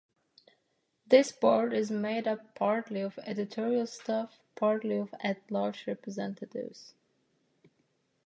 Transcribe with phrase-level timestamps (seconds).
[1.05, 6.95] This board is made up partly of editorial staff, partly of "at large" representatives.